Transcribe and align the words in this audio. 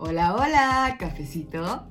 Hola, 0.00 0.36
hola, 0.36 0.96
cafecito. 0.96 1.84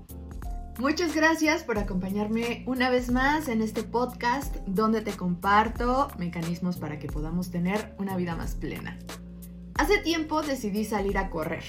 Muchas 0.79 1.13
gracias 1.13 1.63
por 1.63 1.77
acompañarme 1.77 2.63
una 2.65 2.89
vez 2.89 3.11
más 3.11 3.49
en 3.49 3.61
este 3.61 3.83
podcast 3.83 4.55
donde 4.65 5.01
te 5.01 5.11
comparto 5.11 6.07
mecanismos 6.17 6.77
para 6.77 6.99
que 6.99 7.09
podamos 7.09 7.51
tener 7.51 7.93
una 7.97 8.15
vida 8.15 8.37
más 8.37 8.55
plena. 8.55 8.97
Hace 9.73 9.97
tiempo 9.97 10.41
decidí 10.41 10.85
salir 10.85 11.17
a 11.17 11.29
correr. 11.29 11.65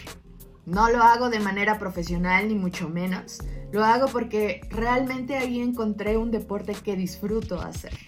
No 0.65 0.89
lo 0.91 1.03
hago 1.03 1.29
de 1.29 1.41
manera 1.41 1.81
profesional 1.81 2.47
ni 2.47 2.55
mucho 2.55 2.89
menos. 2.89 3.41
Lo 3.73 3.85
hago 3.85 4.07
porque 4.07 4.61
realmente 4.71 5.37
ahí 5.37 5.59
encontré 5.59 6.19
un 6.19 6.31
deporte 6.31 6.73
que 6.73 6.95
disfruto 6.95 7.61
hacer. 7.61 7.99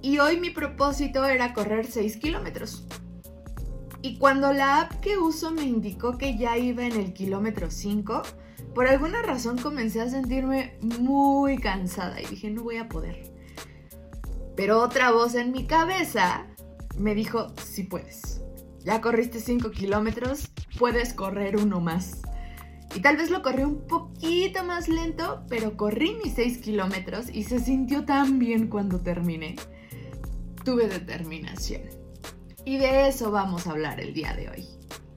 Y 0.00 0.18
hoy 0.18 0.40
mi 0.40 0.50
propósito 0.50 1.24
era 1.24 1.54
correr 1.54 1.86
6 1.86 2.16
kilómetros. 2.16 2.84
Y 4.02 4.18
cuando 4.18 4.52
la 4.52 4.80
app 4.80 5.00
que 5.00 5.16
uso 5.16 5.52
me 5.52 5.62
indicó 5.62 6.18
que 6.18 6.36
ya 6.36 6.58
iba 6.58 6.84
en 6.84 6.96
el 6.96 7.12
kilómetro 7.12 7.70
5, 7.70 8.22
por 8.74 8.88
alguna 8.88 9.22
razón 9.22 9.58
comencé 9.58 10.00
a 10.00 10.08
sentirme 10.08 10.76
muy 10.80 11.56
cansada 11.58 12.20
y 12.20 12.26
dije, 12.26 12.50
no 12.50 12.64
voy 12.64 12.78
a 12.78 12.88
poder. 12.88 13.32
Pero 14.56 14.82
otra 14.82 15.12
voz 15.12 15.36
en 15.36 15.52
mi 15.52 15.66
cabeza 15.66 16.46
me 16.98 17.14
dijo, 17.14 17.52
sí 17.64 17.84
puedes. 17.84 18.42
Ya 18.84 19.00
corriste 19.00 19.38
5 19.38 19.70
kilómetros, 19.70 20.50
puedes 20.78 21.14
correr 21.14 21.56
uno 21.56 21.80
más. 21.80 22.22
Y 22.96 23.00
tal 23.00 23.16
vez 23.16 23.30
lo 23.30 23.40
corrí 23.40 23.62
un 23.62 23.86
poquito 23.86 24.64
más 24.64 24.88
lento, 24.88 25.44
pero 25.48 25.76
corrí 25.76 26.16
mis 26.22 26.34
6 26.34 26.58
kilómetros 26.58 27.30
y 27.32 27.44
se 27.44 27.60
sintió 27.60 28.04
tan 28.04 28.40
bien 28.40 28.66
cuando 28.66 29.00
terminé. 29.00 29.56
Tuve 30.64 30.88
determinación. 30.88 32.01
Y 32.64 32.78
de 32.78 33.08
eso 33.08 33.30
vamos 33.30 33.66
a 33.66 33.72
hablar 33.72 34.00
el 34.00 34.14
día 34.14 34.34
de 34.34 34.48
hoy. 34.48 34.68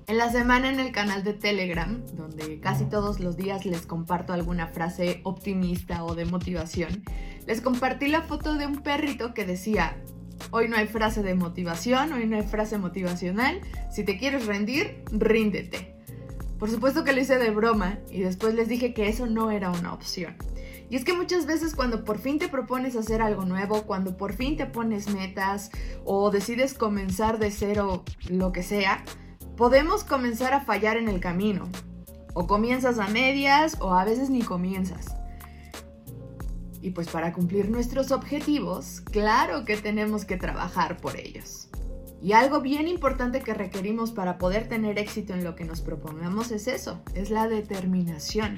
En 0.08 0.17
la 0.17 0.31
semana 0.31 0.70
en 0.70 0.80
el 0.80 0.91
canal 0.91 1.23
de 1.23 1.34
Telegram, 1.34 2.03
donde 2.13 2.59
casi 2.59 2.86
todos 2.86 3.20
los 3.20 3.38
días 3.38 3.66
les 3.66 3.86
comparto 3.86 4.34
alguna 4.34 4.67
frase 4.67 5.22
optimista 5.23 6.03
o 6.03 6.16
de 6.16 6.25
motivación, 6.25 7.03
les 7.47 7.61
compartí 7.61 8.08
la 8.08 8.22
foto 8.22 8.55
de 8.55 8.66
un 8.66 8.81
perrito 8.81 9.33
que 9.33 9.45
decía, 9.45 9.97
hoy 10.52 10.70
no 10.70 10.75
hay 10.75 10.88
frase 10.88 11.23
de 11.23 11.36
motivación, 11.36 12.14
hoy 12.14 12.25
no 12.28 12.36
hay 12.36 12.44
frase 12.44 12.78
motivacional, 12.78 13.61
si 13.92 14.03
te 14.03 14.17
quieres 14.17 14.45
rendir, 14.45 15.03
ríndete. 15.11 15.95
Por 16.59 16.70
supuesto 16.70 17.03
que 17.03 17.14
lo 17.14 17.22
hice 17.22 17.38
de 17.38 17.52
broma 17.52 18.00
y 18.11 18.22
después 18.22 18.53
les 18.53 18.67
dije 18.67 18.94
que 18.94 19.08
eso 19.08 19.27
no 19.27 19.52
era 19.52 19.72
una 19.72 19.94
opción. 19.94 20.36
Y 20.89 20.95
es 20.95 21.03
que 21.03 21.14
muchas 21.14 21.45
veces 21.45 21.75
cuando 21.75 22.03
por 22.03 22.19
fin 22.19 22.38
te 22.38 22.47
propones 22.47 22.95
hacer 22.95 23.22
algo 23.22 23.45
nuevo, 23.45 23.83
cuando 23.83 24.17
por 24.17 24.33
fin 24.33 24.55
te 24.55 24.66
pones 24.66 25.09
metas 25.09 25.72
o 26.03 26.30
decides 26.30 26.73
comenzar 26.73 27.39
de 27.39 27.52
cero 27.52 28.03
lo 28.30 28.52
que 28.52 28.64
sea, 28.64 29.03
podemos 29.58 30.03
comenzar 30.03 30.53
a 30.53 30.61
fallar 30.61 30.97
en 30.97 31.08
el 31.08 31.19
camino. 31.19 31.69
O 32.33 32.47
comienzas 32.47 33.00
a 33.00 33.08
medias 33.08 33.77
o 33.80 33.94
a 33.94 34.03
veces 34.03 34.30
ni 34.30 34.42
comienzas. 34.42 35.16
Y 36.81 36.92
pues 36.92 37.08
para 37.08 37.33
cumplir 37.33 37.72
nuestros 37.72 38.11
objetivos, 38.11 39.02
claro 39.02 39.66
que 39.66 39.77
tenemos 39.77 40.25
que 40.25 40.38
trabajar 40.38 40.97
por 40.97 41.17
ellos. 41.17 41.70
Y 42.22 42.33
algo 42.33 42.61
bien 42.61 42.88
importante 42.88 43.42
que 43.42 43.53
requerimos 43.53 44.11
para 44.11 44.38
poder 44.38 44.67
tener 44.67 44.99
éxito 44.99 45.33
en 45.33 45.44
lo 45.44 45.55
que 45.55 45.64
nos 45.64 45.81
propongamos 45.81 46.52
es 46.52 46.67
eso, 46.67 47.02
es 47.14 47.30
la 47.30 47.47
determinación. 47.47 48.58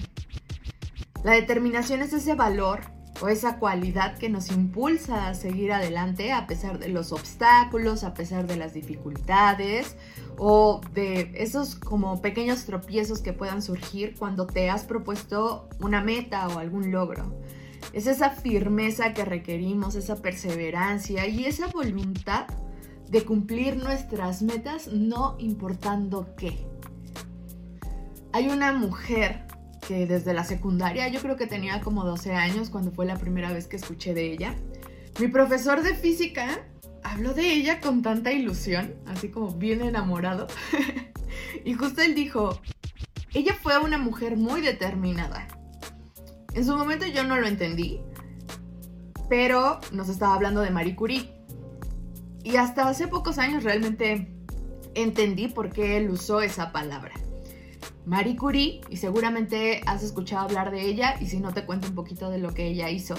La 1.27 1.33
determinación 1.33 2.01
es 2.01 2.13
ese 2.13 2.35
valor 2.35 2.79
o 3.21 3.27
esa 3.27 3.59
cualidad 3.59 4.17
que 4.17 4.29
nos 4.29 4.49
impulsa 4.49 5.27
a 5.27 5.33
seguir 5.33 5.73
adelante 5.73 6.31
a 6.31 6.47
pesar 6.47 6.79
de 6.79 6.87
los 6.87 7.11
obstáculos, 7.11 8.05
a 8.05 8.13
pesar 8.13 8.47
de 8.47 8.55
las 8.55 8.73
dificultades 8.73 9.97
o 10.37 10.79
de 10.93 11.33
esos 11.35 11.75
como 11.75 12.21
pequeños 12.21 12.63
tropiezos 12.63 13.19
que 13.19 13.33
puedan 13.33 13.61
surgir 13.61 14.15
cuando 14.17 14.47
te 14.47 14.69
has 14.69 14.85
propuesto 14.85 15.67
una 15.81 16.01
meta 16.01 16.47
o 16.47 16.59
algún 16.59 16.93
logro. 16.93 17.37
Es 17.91 18.07
esa 18.07 18.29
firmeza 18.29 19.13
que 19.13 19.25
requerimos, 19.25 19.95
esa 19.95 20.21
perseverancia 20.21 21.27
y 21.27 21.43
esa 21.43 21.67
voluntad 21.67 22.47
de 23.09 23.25
cumplir 23.25 23.75
nuestras 23.75 24.43
metas 24.43 24.87
no 24.87 25.35
importando 25.39 26.33
qué. 26.37 26.65
Hay 28.31 28.47
una 28.47 28.71
mujer 28.71 29.46
que 29.87 30.05
desde 30.05 30.33
la 30.33 30.43
secundaria, 30.43 31.07
yo 31.07 31.21
creo 31.21 31.37
que 31.37 31.47
tenía 31.47 31.79
como 31.79 32.03
12 32.03 32.33
años 32.33 32.69
cuando 32.69 32.91
fue 32.91 33.05
la 33.05 33.15
primera 33.15 33.53
vez 33.53 33.67
que 33.67 33.77
escuché 33.77 34.13
de 34.13 34.33
ella. 34.33 34.53
Mi 35.19 35.29
profesor 35.29 35.81
de 35.81 35.95
física 35.95 36.65
habló 37.03 37.33
de 37.33 37.53
ella 37.53 37.79
con 37.79 38.01
tanta 38.01 38.33
ilusión, 38.33 38.95
así 39.05 39.29
como 39.29 39.51
bien 39.51 39.81
enamorado. 39.81 40.47
y 41.65 41.73
justo 41.73 42.01
él 42.01 42.15
dijo, 42.15 42.59
ella 43.33 43.55
fue 43.61 43.77
una 43.79 43.97
mujer 43.97 44.35
muy 44.35 44.59
determinada. 44.59 45.47
En 46.53 46.65
su 46.65 46.75
momento 46.75 47.05
yo 47.05 47.23
no 47.23 47.39
lo 47.39 47.47
entendí, 47.47 48.01
pero 49.29 49.79
nos 49.93 50.09
estaba 50.09 50.35
hablando 50.35 50.59
de 50.59 50.69
Marie 50.69 50.97
Curie. 50.97 51.31
Y 52.43 52.57
hasta 52.57 52.89
hace 52.89 53.07
pocos 53.07 53.37
años 53.37 53.63
realmente 53.63 54.33
entendí 54.95 55.47
por 55.47 55.71
qué 55.71 55.95
él 55.97 56.09
usó 56.09 56.41
esa 56.41 56.73
palabra. 56.73 57.13
Marie 58.07 58.37
Curie, 58.37 58.79
y 58.89 58.95
seguramente 58.95 59.81
has 59.85 60.01
escuchado 60.01 60.45
hablar 60.45 60.71
de 60.71 60.85
ella, 60.85 61.17
y 61.19 61.25
si 61.25 61.41
no 61.41 61.53
te 61.53 61.65
cuento 61.65 61.89
un 61.89 61.95
poquito 61.95 62.29
de 62.29 62.37
lo 62.37 62.53
que 62.53 62.65
ella 62.65 62.89
hizo, 62.89 63.15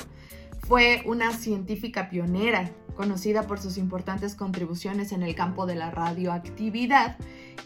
fue 0.67 1.03
una 1.05 1.31
científica 1.33 2.09
pionera, 2.09 2.71
conocida 2.97 3.43
por 3.43 3.61
sus 3.61 3.77
importantes 3.77 4.35
contribuciones 4.35 5.13
en 5.13 5.23
el 5.23 5.35
campo 5.35 5.67
de 5.67 5.75
la 5.75 5.91
radioactividad 5.91 7.19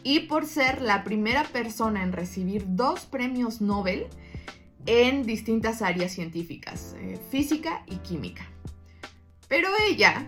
y 0.03 0.21
por 0.21 0.47
ser 0.47 0.83
la 0.83 1.05
primera 1.05 1.45
persona 1.45 2.03
en 2.03 2.13
recibir 2.13 2.65
dos 2.67 3.07
premios 3.07 3.61
Nobel 3.61 4.09
en 4.87 5.23
distintas 5.23 5.81
áreas 5.81 6.11
científicas, 6.11 6.97
eh, 6.99 7.21
física 7.31 7.85
y 7.87 7.99
química. 7.99 8.49
Pero 9.47 9.69
ella 9.89 10.27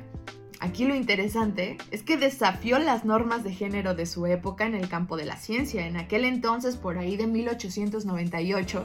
Aquí 0.65 0.87
lo 0.87 0.95
interesante 0.95 1.77
es 1.91 2.03
que 2.03 2.17
desafió 2.17 2.79
las 2.79 3.05
normas 3.05 3.45
de 3.45 3.53
género 3.53 3.95
de 3.95 4.07
su 4.07 4.25
época 4.25 4.65
en 4.65 4.75
el 4.75 4.89
campo 4.89 5.19
de 5.19 5.27
la 5.27 5.37
ciencia. 5.37 5.87
En 5.87 5.99
aquel 5.99 6.25
entonces, 6.25 6.79
por 6.79 6.97
ahí 6.97 7.19
de 7.19 7.27
1898, 7.27 8.83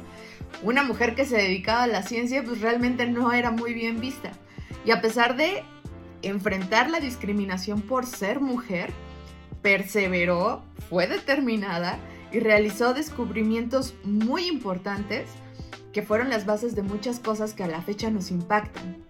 una 0.64 0.84
mujer 0.84 1.16
que 1.16 1.24
se 1.24 1.38
dedicaba 1.38 1.84
a 1.84 1.88
la 1.88 2.04
ciencia 2.04 2.44
pues 2.44 2.60
realmente 2.60 3.08
no 3.08 3.32
era 3.32 3.52
muy 3.52 3.74
bien 3.74 4.02
vista. 4.02 4.34
Y 4.84 4.92
a 4.92 5.00
pesar 5.00 5.38
de 5.38 5.64
enfrentar 6.22 6.90
la 6.90 7.00
discriminación 7.00 7.82
por 7.82 8.06
ser 8.06 8.42
mujer, 8.42 8.92
perseveró, 9.62 10.62
fue 10.90 11.08
determinada 11.08 11.98
y 12.34 12.42
realizó 12.42 12.94
descubrimientos 12.94 13.96
muy 14.04 14.48
importantes 14.48 15.30
que 15.94 16.02
fueron 16.02 16.30
las 16.30 16.46
bases 16.46 16.76
de 16.76 16.84
muchas 16.84 17.22
cosas 17.22 17.54
que 17.54 17.64
a 17.64 17.68
la 17.68 17.82
fecha 17.82 18.12
nos 18.12 18.32
impactan 18.32 19.09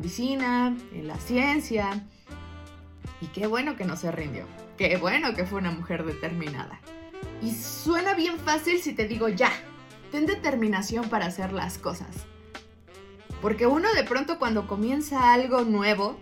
medicina, 0.00 0.74
en 0.94 1.06
la 1.06 1.16
ciencia. 1.16 2.02
Y 3.20 3.26
qué 3.26 3.46
bueno 3.46 3.76
que 3.76 3.84
no 3.84 3.96
se 3.96 4.10
rindió. 4.10 4.46
Qué 4.78 4.96
bueno 4.96 5.34
que 5.34 5.44
fue 5.44 5.58
una 5.58 5.70
mujer 5.70 6.06
determinada. 6.06 6.80
Y 7.42 7.52
suena 7.52 8.14
bien 8.14 8.38
fácil 8.38 8.80
si 8.80 8.94
te 8.94 9.06
digo 9.06 9.28
ya, 9.28 9.52
ten 10.10 10.24
determinación 10.24 11.10
para 11.10 11.26
hacer 11.26 11.52
las 11.52 11.76
cosas. 11.76 12.08
Porque 13.42 13.66
uno 13.66 13.92
de 13.92 14.04
pronto 14.04 14.38
cuando 14.38 14.66
comienza 14.66 15.34
algo 15.34 15.64
nuevo, 15.64 16.18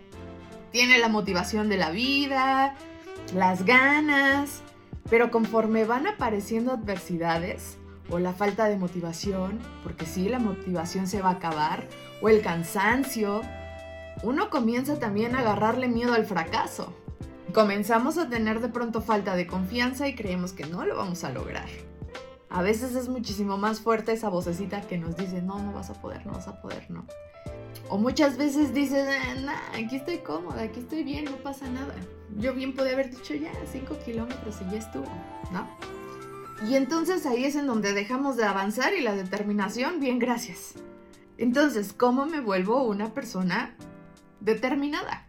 tiene 0.73 0.99
la 0.99 1.09
motivación 1.09 1.69
de 1.69 1.77
la 1.77 1.91
vida, 1.91 2.75
las 3.33 3.65
ganas, 3.65 4.63
pero 5.09 5.31
conforme 5.31 5.85
van 5.85 6.09
apareciendo 6.09 6.73
adversidades, 6.73 7.79
o 8.11 8.19
la 8.19 8.33
falta 8.33 8.69
de 8.69 8.77
motivación, 8.77 9.61
porque 9.85 10.05
sí, 10.05 10.29
la 10.29 10.41
motivación 10.41 11.07
se 11.07 11.23
va 11.23 11.31
a 11.31 11.35
acabar, 11.35 11.87
o 12.21 12.29
el 12.29 12.43
cansancio, 12.43 13.43
uno 14.23 14.51
comienza 14.51 14.99
también 14.99 15.35
a 15.35 15.41
agarrarle 15.41 15.89
miedo 15.89 16.15
al 16.15 16.27
fracaso. 16.27 16.93
Comenzamos 17.55 18.19
a 18.19 18.29
tener 18.29 18.61
de 18.61 18.69
pronto 18.69 19.01
falta 19.01 19.35
de 19.35 19.47
confianza 19.47 20.09
y 20.09 20.15
creemos 20.15 20.53
que 20.53 20.67
no 20.67 20.85
lo 20.85 20.97
vamos 20.97 21.25
a 21.25 21.31
lograr. 21.31 21.69
A 22.51 22.63
veces 22.63 22.95
es 22.95 23.09
muchísimo 23.09 23.59
más 23.59 23.81
fuerte 23.81 24.13
esa 24.13 24.29
vocecita 24.29 24.81
que 24.81 24.99
nos 24.99 25.17
dice, 25.17 25.43
no, 25.43 25.59
no 25.59 25.73
vas 25.73 25.91
a 25.91 25.95
poder, 25.95 26.27
no 26.27 26.33
vas 26.33 26.49
a 26.49 26.61
poder, 26.61 26.91
no. 26.91 27.07
O 27.91 27.99
muchas 27.99 28.37
veces 28.37 28.75
dices, 28.75 29.07
eh, 29.09 29.41
nah, 29.43 29.55
aquí 29.75 29.97
estoy 29.97 30.19
cómoda, 30.19 30.63
aquí 30.63 30.81
estoy 30.81 31.05
bien, 31.05 31.25
no 31.27 31.37
pasa 31.37 31.69
nada. 31.69 31.95
Yo 32.37 32.55
bien 32.55 32.75
podía 32.75 32.93
haber 32.93 33.11
dicho 33.11 33.35
ya, 33.35 33.53
5 33.71 33.97
kilómetros 34.05 34.57
y 34.67 34.73
ya 34.73 34.79
estuvo, 34.79 35.07
¿no? 35.53 35.67
Y 36.69 36.75
entonces 36.75 37.25
ahí 37.25 37.45
es 37.45 37.55
en 37.55 37.67
donde 37.67 37.93
dejamos 37.93 38.37
de 38.37 38.45
avanzar 38.45 38.93
y 38.95 39.01
la 39.01 39.15
determinación, 39.15 40.01
bien, 40.01 40.19
gracias. 40.19 40.75
Entonces, 41.39 41.93
¿cómo 41.93 42.27
me 42.27 42.41
vuelvo 42.41 42.83
una 42.83 43.15
persona 43.15 43.77
determinada? 44.41 45.27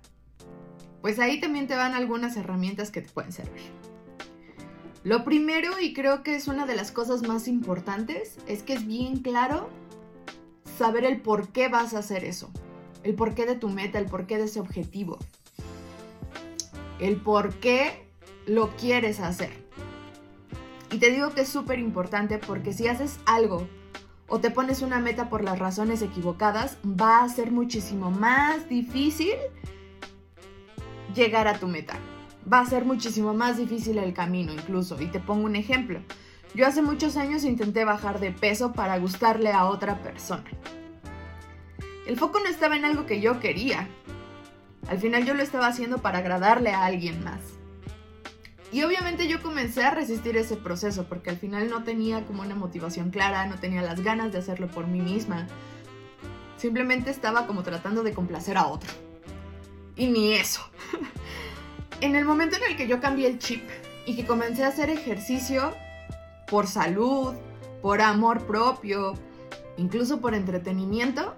Pues 1.02 1.20
ahí 1.20 1.40
también 1.40 1.68
te 1.68 1.76
van 1.76 1.94
algunas 1.94 2.36
herramientas 2.38 2.92
que 2.92 3.02
te 3.02 3.10
pueden 3.10 3.32
servir. 3.32 3.72
Lo 5.04 5.24
primero, 5.24 5.80
y 5.80 5.94
creo 5.94 6.24
que 6.24 6.36
es 6.36 6.48
una 6.48 6.66
de 6.66 6.76
las 6.76 6.92
cosas 6.92 7.26
más 7.26 7.48
importantes, 7.48 8.38
es 8.48 8.64
que 8.64 8.74
es 8.74 8.86
bien 8.86 9.18
claro 9.20 9.70
saber 10.78 11.06
el 11.06 11.22
por 11.22 11.50
qué 11.50 11.70
vas 11.70 11.94
a 11.94 12.00
hacer 12.00 12.26
eso. 12.26 12.52
El 13.04 13.16
porqué 13.16 13.46
de 13.46 13.56
tu 13.56 13.70
meta, 13.70 13.98
el 13.98 14.06
porqué 14.06 14.38
de 14.38 14.46
ese 14.46 14.60
objetivo. 14.60 15.18
El 17.00 17.16
por 17.16 17.56
qué 17.56 18.10
lo 18.46 18.76
quieres 18.76 19.22
hacer. 19.22 19.52
Y 20.92 20.98
te 20.98 21.12
digo 21.12 21.30
que 21.34 21.42
es 21.42 21.50
súper 21.50 21.80
importante 21.80 22.38
porque 22.40 22.74
si 22.74 22.88
haces 22.88 23.20
algo 23.26 23.68
o 24.30 24.40
te 24.40 24.52
pones 24.52 24.82
una 24.82 25.00
meta 25.00 25.30
por 25.30 25.44
las 25.44 25.60
razones 25.60 26.02
equivocadas, 26.02 26.78
va 26.86 27.24
a 27.24 27.30
ser 27.30 27.52
muchísimo 27.52 28.12
más 28.12 28.70
difícil 28.70 29.34
llegar 31.16 31.48
a 31.48 31.60
tu 31.60 31.68
meta. 31.68 31.96
Va 32.52 32.60
a 32.62 32.66
ser 32.66 32.86
muchísimo 32.86 33.34
más 33.34 33.58
difícil 33.58 33.98
el 33.98 34.14
camino 34.14 34.54
incluso. 34.54 35.02
Y 35.02 35.08
te 35.08 35.20
pongo 35.20 35.46
un 35.46 35.56
ejemplo. 35.56 36.02
Yo 36.56 36.66
hace 36.66 36.82
muchos 36.82 37.18
años 37.18 37.44
intenté 37.44 37.86
bajar 37.86 38.20
de 38.20 38.32
peso 38.32 38.74
para 38.74 38.98
gustarle 38.98 39.52
a 39.52 39.66
otra 39.66 40.02
persona. 40.02 40.46
El 42.08 42.18
foco 42.18 42.40
no 42.40 42.48
estaba 42.48 42.76
en 42.76 42.86
algo 42.86 43.06
que 43.06 43.22
yo 43.22 43.40
quería. 43.40 43.88
Al 44.88 44.98
final 44.98 45.26
yo 45.26 45.36
lo 45.36 45.44
estaba 45.44 45.68
haciendo 45.68 46.00
para 46.00 46.20
agradarle 46.20 46.72
a 46.72 46.86
alguien 46.86 47.24
más. 47.24 47.59
Y 48.72 48.84
obviamente 48.84 49.28
yo 49.28 49.42
comencé 49.42 49.84
a 49.84 49.92
resistir 49.92 50.38
ese 50.38 50.56
proceso 50.56 51.06
porque 51.06 51.32
al 51.32 51.38
final 51.38 51.70
no 51.70 51.84
tenía 51.84 52.26
como 52.26 52.44
una 52.44 52.56
motivación 52.56 53.10
clara, 53.10 53.48
no 53.48 53.60
tenía 53.60 53.82
las 53.82 54.02
ganas 54.02 54.32
de 54.32 54.38
hacerlo 54.38 54.68
por 54.68 54.86
mí 54.86 55.02
misma. 55.02 55.48
Simplemente 56.58 57.10
estaba 57.10 57.48
como 57.48 57.64
tratando 57.64 58.04
de 58.04 58.14
complacer 58.14 58.58
a 58.58 58.68
otro. 58.68 58.92
Y 59.96 60.08
ni 60.08 60.34
eso. 60.34 60.62
en 62.02 62.16
el 62.16 62.26
momento 62.26 62.58
en 62.58 62.72
el 62.72 62.78
que 62.78 62.88
yo 62.88 63.02
cambié 63.02 63.28
el 63.28 63.40
chip 63.40 63.64
y 64.06 64.16
que 64.16 64.26
comencé 64.26 64.64
a 64.64 64.68
hacer 64.68 64.90
ejercicio 64.90 65.74
por 66.48 66.68
salud, 66.68 67.34
por 67.82 68.02
amor 68.02 68.46
propio, 68.46 69.16
incluso 69.78 70.22
por 70.22 70.36
entretenimiento, 70.36 71.36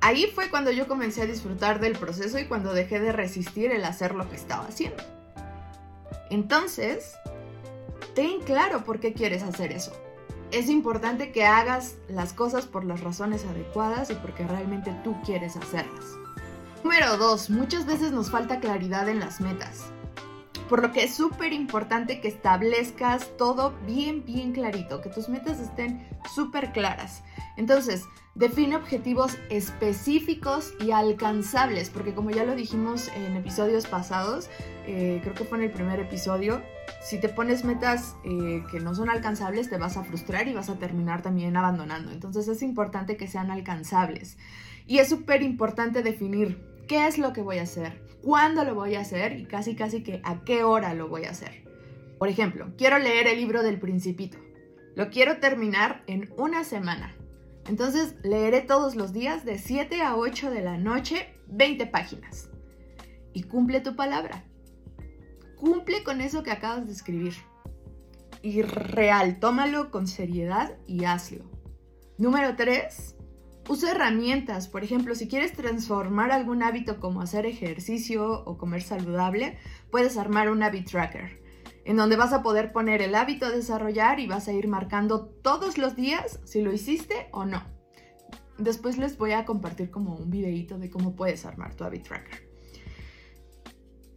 ahí 0.00 0.26
fue 0.34 0.48
cuando 0.48 0.70
yo 0.70 0.88
comencé 0.88 1.22
a 1.22 1.26
disfrutar 1.26 1.80
del 1.80 1.98
proceso 1.98 2.38
y 2.38 2.46
cuando 2.46 2.72
dejé 2.72 2.98
de 2.98 3.12
resistir 3.12 3.72
el 3.72 3.84
hacer 3.84 4.14
lo 4.14 4.28
que 4.30 4.36
estaba 4.36 4.64
haciendo. 4.64 5.15
Entonces, 6.30 7.14
ten 8.14 8.40
claro 8.40 8.84
por 8.84 9.00
qué 9.00 9.12
quieres 9.12 9.42
hacer 9.42 9.72
eso. 9.72 9.92
Es 10.52 10.68
importante 10.68 11.32
que 11.32 11.44
hagas 11.44 11.96
las 12.08 12.32
cosas 12.32 12.66
por 12.66 12.84
las 12.84 13.00
razones 13.00 13.44
adecuadas 13.44 14.10
y 14.10 14.14
porque 14.14 14.46
realmente 14.46 14.94
tú 15.02 15.16
quieres 15.24 15.56
hacerlas. 15.56 16.04
Número 16.84 17.16
2. 17.16 17.50
Muchas 17.50 17.84
veces 17.84 18.12
nos 18.12 18.30
falta 18.30 18.60
claridad 18.60 19.08
en 19.08 19.18
las 19.18 19.40
metas. 19.40 19.86
Por 20.68 20.82
lo 20.82 20.92
que 20.92 21.04
es 21.04 21.14
súper 21.14 21.52
importante 21.52 22.20
que 22.20 22.28
establezcas 22.28 23.36
todo 23.36 23.74
bien, 23.86 24.24
bien 24.24 24.52
clarito, 24.52 25.00
que 25.00 25.08
tus 25.08 25.28
metas 25.28 25.58
estén 25.60 26.08
súper 26.32 26.72
claras. 26.72 27.22
Entonces, 27.56 28.04
define 28.34 28.76
objetivos 28.76 29.38
específicos 29.48 30.74
y 30.78 30.90
alcanzables, 30.90 31.90
porque 31.90 32.14
como 32.14 32.30
ya 32.30 32.44
lo 32.44 32.54
dijimos 32.54 33.08
en 33.16 33.36
episodios 33.36 33.86
pasados, 33.86 34.50
eh, 34.86 35.20
creo 35.22 35.34
que 35.34 35.44
fue 35.44 35.58
en 35.58 35.64
el 35.64 35.70
primer 35.70 36.00
episodio, 36.00 36.62
si 37.00 37.18
te 37.18 37.28
pones 37.28 37.64
metas 37.64 38.16
eh, 38.24 38.62
que 38.70 38.80
no 38.80 38.94
son 38.94 39.08
alcanzables, 39.08 39.70
te 39.70 39.78
vas 39.78 39.96
a 39.96 40.04
frustrar 40.04 40.48
y 40.48 40.54
vas 40.54 40.68
a 40.68 40.78
terminar 40.78 41.22
también 41.22 41.56
abandonando. 41.56 42.12
Entonces 42.12 42.46
es 42.48 42.62
importante 42.62 43.16
que 43.16 43.26
sean 43.26 43.50
alcanzables. 43.50 44.36
Y 44.86 44.98
es 44.98 45.08
súper 45.08 45.42
importante 45.42 46.02
definir 46.02 46.62
qué 46.86 47.06
es 47.06 47.18
lo 47.18 47.32
que 47.32 47.42
voy 47.42 47.58
a 47.58 47.62
hacer, 47.62 48.02
cuándo 48.22 48.64
lo 48.64 48.74
voy 48.74 48.96
a 48.96 49.00
hacer 49.00 49.38
y 49.38 49.46
casi 49.46 49.74
casi 49.74 50.02
que 50.02 50.20
a 50.24 50.44
qué 50.44 50.62
hora 50.62 50.94
lo 50.94 51.08
voy 51.08 51.24
a 51.24 51.30
hacer. 51.30 51.64
Por 52.18 52.28
ejemplo, 52.28 52.72
quiero 52.76 52.98
leer 52.98 53.26
el 53.26 53.38
libro 53.38 53.62
del 53.62 53.78
principito. 53.78 54.38
Lo 54.94 55.10
quiero 55.10 55.38
terminar 55.38 56.02
en 56.06 56.32
una 56.36 56.64
semana. 56.64 57.14
Entonces 57.68 58.14
leeré 58.22 58.60
todos 58.60 58.94
los 58.94 59.12
días 59.12 59.44
de 59.44 59.58
7 59.58 60.02
a 60.02 60.16
8 60.16 60.50
de 60.50 60.62
la 60.62 60.78
noche 60.78 61.34
20 61.48 61.86
páginas. 61.86 62.48
Y 63.32 63.42
cumple 63.42 63.80
tu 63.80 63.96
palabra. 63.96 64.44
Cumple 65.56 66.04
con 66.04 66.20
eso 66.20 66.42
que 66.42 66.50
acabas 66.50 66.86
de 66.86 66.92
escribir. 66.92 67.34
Y 68.42 68.62
real, 68.62 69.40
tómalo 69.40 69.90
con 69.90 70.06
seriedad 70.06 70.76
y 70.86 71.04
hazlo. 71.04 71.44
Número 72.18 72.54
3. 72.56 73.16
Usa 73.68 73.90
herramientas. 73.90 74.68
Por 74.68 74.84
ejemplo, 74.84 75.14
si 75.14 75.26
quieres 75.26 75.52
transformar 75.52 76.30
algún 76.30 76.62
hábito 76.62 77.00
como 77.00 77.20
hacer 77.20 77.46
ejercicio 77.46 78.44
o 78.44 78.58
comer 78.58 78.82
saludable, 78.82 79.58
puedes 79.90 80.16
armar 80.16 80.50
un 80.50 80.62
habit 80.62 80.88
tracker 80.88 81.45
en 81.86 81.96
donde 81.96 82.16
vas 82.16 82.32
a 82.32 82.42
poder 82.42 82.72
poner 82.72 83.00
el 83.00 83.14
hábito 83.14 83.46
a 83.46 83.50
desarrollar 83.50 84.18
y 84.18 84.26
vas 84.26 84.48
a 84.48 84.52
ir 84.52 84.66
marcando 84.66 85.26
todos 85.26 85.78
los 85.78 85.94
días 85.94 86.40
si 86.44 86.60
lo 86.60 86.72
hiciste 86.72 87.28
o 87.30 87.44
no. 87.44 87.62
Después 88.58 88.98
les 88.98 89.16
voy 89.16 89.32
a 89.32 89.44
compartir 89.44 89.92
como 89.92 90.16
un 90.16 90.28
videito 90.28 90.78
de 90.78 90.90
cómo 90.90 91.14
puedes 91.14 91.46
armar 91.46 91.76
tu 91.76 91.84
habit 91.84 92.02
tracker. 92.02 92.50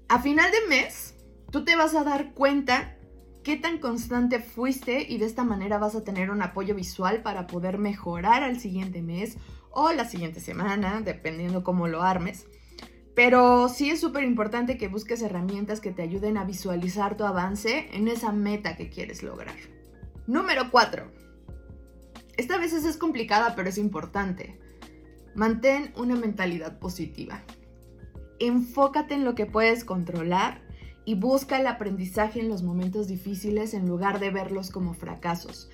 A 0.08 0.20
final 0.20 0.50
de 0.52 0.68
mes, 0.68 1.14
tú 1.52 1.64
te 1.64 1.76
vas 1.76 1.94
a 1.94 2.04
dar 2.04 2.34
cuenta 2.34 2.98
qué 3.44 3.56
tan 3.56 3.78
constante 3.78 4.40
fuiste 4.40 5.06
y 5.08 5.20
de 5.20 5.28
esta 5.28 5.44
manera 5.44 5.78
vas 5.78 5.96
a 5.96 6.04
tener 6.04 6.32
un 6.32 6.42
apoyo 6.42 6.74
visual 6.74 7.22
para 7.22 7.46
poder 7.46 7.78
mejorar 7.78 8.42
al 8.42 8.60
siguiente 8.60 9.04
mes 9.04 9.38
o 9.70 9.92
la 9.92 10.06
siguiente 10.06 10.40
semana, 10.40 11.02
dependiendo 11.02 11.64
cómo 11.64 11.88
lo 11.88 12.02
armes. 12.02 12.48
Pero 13.20 13.68
sí 13.68 13.90
es 13.90 14.00
súper 14.00 14.24
importante 14.24 14.78
que 14.78 14.88
busques 14.88 15.22
herramientas 15.22 15.82
que 15.82 15.92
te 15.92 16.02
ayuden 16.02 16.38
a 16.38 16.46
visualizar 16.46 17.18
tu 17.18 17.26
avance 17.26 17.90
en 17.92 18.08
esa 18.08 18.32
meta 18.32 18.78
que 18.78 18.90
quieres 18.90 19.24
lograr. 19.24 19.58
Número 20.26 20.72
4. 20.72 21.12
Esta 22.38 22.58
vez 22.58 22.72
es 22.72 22.96
complicada, 22.96 23.58
pero 23.58 23.68
es 23.68 23.78
importante. 23.78 24.58
Mantén 25.36 25.92
una 25.98 26.16
mentalidad 26.16 26.80
positiva. 26.80 27.44
Enfócate 28.40 29.16
en 29.16 29.26
lo 29.26 29.36
que 29.36 29.46
puedes 29.46 29.84
controlar 29.84 30.62
y 31.04 31.16
busca 31.16 31.60
el 31.60 31.68
aprendizaje 31.68 32.40
en 32.40 32.48
los 32.48 32.64
momentos 32.64 33.10
difíciles 33.10 33.74
en 33.74 33.86
lugar 33.86 34.22
de 34.22 34.32
verlos 34.32 34.70
como 34.70 34.94
fracasos. 34.94 35.70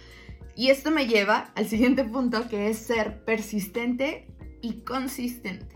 Y 0.56 0.72
esto 0.72 0.90
me 0.90 1.06
lleva 1.06 1.52
al 1.54 1.68
siguiente 1.68 2.06
punto 2.06 2.48
que 2.50 2.70
es 2.72 2.80
ser 2.80 3.24
persistente 3.24 4.26
y 4.64 4.82
consistente. 4.82 5.75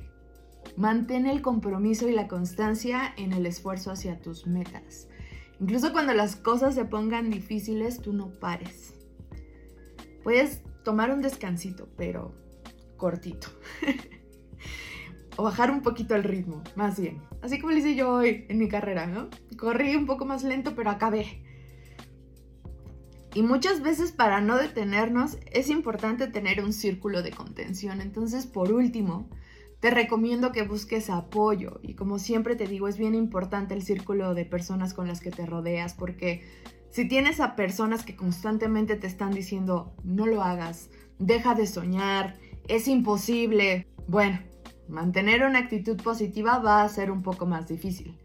Mantén 0.78 1.26
el 1.26 1.42
compromiso 1.42 2.08
y 2.08 2.14
la 2.14 2.28
constancia 2.28 3.14
en 3.18 3.34
el 3.34 3.46
esfuerzo 3.46 3.92
hacia 3.92 4.20
tus 4.20 4.48
metas. 4.48 5.08
Incluso 5.60 5.92
cuando 5.92 6.14
las 6.14 6.36
cosas 6.36 6.76
se 6.76 6.86
pongan 6.86 7.30
difíciles, 7.30 8.00
tú 8.02 8.14
no 8.14 8.32
pares. 8.32 8.94
Puedes 10.24 10.62
tomar 10.84 11.12
un 11.12 11.22
descansito, 11.22 11.90
pero 11.98 12.34
cortito. 12.98 13.50
o 15.38 15.44
bajar 15.44 15.72
un 15.72 15.82
poquito 15.82 16.16
el 16.16 16.24
ritmo, 16.24 16.64
más 16.76 17.00
bien. 17.00 17.22
Así 17.42 17.60
como 17.60 17.72
lo 17.72 17.78
hice 17.78 17.96
yo 17.96 18.12
hoy 18.12 18.46
en 18.50 18.58
mi 18.58 18.68
carrera, 18.68 19.08
¿no? 19.08 19.30
Corrí 19.58 19.96
un 19.96 20.06
poco 20.06 20.26
más 20.26 20.44
lento, 20.44 20.76
pero 20.76 20.90
acabé. 20.90 21.44
Y 23.34 23.44
muchas 23.44 23.82
veces 23.82 24.12
para 24.12 24.42
no 24.42 24.58
detenernos 24.58 25.38
es 25.52 25.70
importante 25.70 26.28
tener 26.28 26.64
un 26.64 26.74
círculo 26.74 27.22
de 27.22 27.32
contención. 27.32 28.02
Entonces, 28.02 28.48
por 28.48 28.72
último, 28.72 29.30
te 29.80 29.92
recomiendo 29.92 30.52
que 30.52 30.64
busques 30.64 31.10
apoyo 31.10 31.80
y 31.82 31.94
como 31.94 32.20
siempre 32.20 32.56
te 32.56 32.68
digo, 32.68 32.88
es 32.88 32.98
bien 32.98 33.16
importante 33.16 33.74
el 33.74 33.82
círculo 33.82 34.34
de 34.34 34.46
personas 34.46 34.94
con 34.94 35.08
las 35.08 35.22
que 35.22 35.32
te 35.32 35.46
rodeas 35.46 35.94
porque 35.94 36.44
si 36.90 37.08
tienes 37.08 37.40
a 37.40 37.56
personas 37.56 38.04
que 38.04 38.16
constantemente 38.16 38.96
te 38.96 39.08
están 39.08 39.32
diciendo 39.32 39.94
no 40.04 40.26
lo 40.26 40.44
hagas, 40.44 40.90
deja 41.18 41.56
de 41.56 41.68
soñar, 41.68 42.36
es 42.68 42.88
imposible, 42.88 43.88
bueno, 44.08 44.40
mantener 44.88 45.44
una 45.44 45.60
actitud 45.60 46.02
positiva 46.02 46.60
va 46.60 46.84
a 46.84 46.90
ser 46.90 47.12
un 47.12 47.22
poco 47.22 47.46
más 47.46 47.68
difícil. 47.68 48.18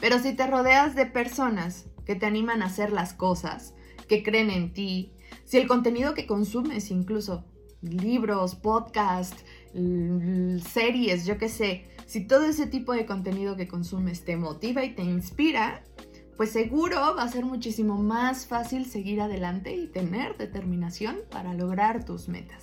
Pero 0.00 0.18
si 0.18 0.34
te 0.34 0.46
rodeas 0.46 0.94
de 0.94 1.06
personas 1.06 1.86
que 2.06 2.14
te 2.14 2.26
animan 2.26 2.62
a 2.62 2.66
hacer 2.66 2.92
las 2.92 3.12
cosas, 3.12 3.74
que 4.08 4.22
creen 4.22 4.50
en 4.50 4.72
ti, 4.72 5.12
si 5.44 5.58
el 5.58 5.68
contenido 5.68 6.14
que 6.14 6.26
consumes 6.26 6.90
incluso 6.90 7.44
libros, 7.82 8.54
podcasts, 8.54 9.44
series, 9.74 11.26
yo 11.26 11.38
qué 11.38 11.48
sé, 11.48 11.86
si 12.06 12.26
todo 12.26 12.44
ese 12.44 12.66
tipo 12.66 12.92
de 12.92 13.06
contenido 13.06 13.56
que 13.56 13.68
consumes 13.68 14.24
te 14.24 14.36
motiva 14.36 14.84
y 14.84 14.94
te 14.94 15.02
inspira, 15.02 15.82
pues 16.36 16.50
seguro 16.50 17.14
va 17.16 17.22
a 17.22 17.28
ser 17.28 17.44
muchísimo 17.44 18.02
más 18.02 18.46
fácil 18.46 18.86
seguir 18.86 19.20
adelante 19.20 19.74
y 19.74 19.86
tener 19.86 20.36
determinación 20.36 21.18
para 21.30 21.54
lograr 21.54 22.04
tus 22.04 22.28
metas. 22.28 22.62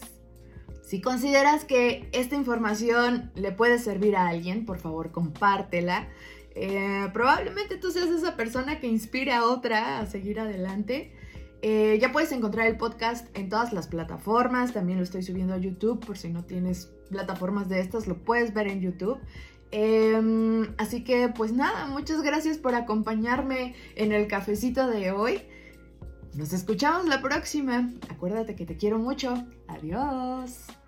Si 0.84 1.02
consideras 1.02 1.66
que 1.66 2.10
esta 2.14 2.36
información 2.36 3.32
le 3.36 3.52
puede 3.52 3.78
servir 3.78 4.16
a 4.16 4.28
alguien, 4.28 4.66
por 4.66 4.80
favor 4.80 5.12
compártela. 5.12 6.10
Eh, 6.56 7.08
probablemente 7.14 7.78
tú 7.78 7.92
seas 7.92 8.10
esa 8.10 8.36
persona 8.36 8.80
que 8.80 8.88
inspire 8.88 9.34
a 9.34 9.46
otra 9.46 10.00
a 10.00 10.08
seguir 10.08 10.40
adelante. 10.40 11.14
Eh, 11.62 11.98
ya 12.02 12.12
puedes 12.12 12.32
encontrar 12.32 12.68
el 12.68 12.78
podcast 12.78 13.28
en 13.38 13.50
todas 13.50 13.74
las 13.74 13.88
plataformas, 13.88 14.74
también 14.74 14.98
lo 14.98 15.04
estoy 15.04 15.24
subiendo 15.24 15.54
a 15.54 15.58
YouTube 15.58 16.06
por 16.06 16.18
si 16.18 16.30
no 16.30 16.46
tienes 16.46 16.92
plataformas 17.10 17.68
de 17.68 17.82
estas, 17.82 18.08
lo 18.08 18.18
puedes 18.18 18.54
ver 18.54 18.68
en 18.68 18.82
YouTube. 18.82 19.20
Em, 19.72 20.74
así 20.78 21.04
que 21.04 21.28
pues 21.30 21.52
nada, 21.52 21.86
muchas 21.88 22.22
gracias 22.22 22.58
por 22.58 22.76
acompañarme 22.76 23.76
en 23.96 24.12
el 24.14 24.28
cafecito 24.28 24.88
de 24.88 25.12
hoy. 25.12 25.42
Nos 26.34 26.54
escuchamos 26.54 27.08
la 27.08 27.22
próxima. 27.22 27.90
Acuérdate 28.10 28.56
que 28.56 28.66
te 28.66 28.78
quiero 28.78 28.98
mucho. 29.00 29.34
Adiós. 29.68 30.79